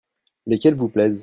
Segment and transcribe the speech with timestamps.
[0.47, 1.19] Lesquels vous plaisent?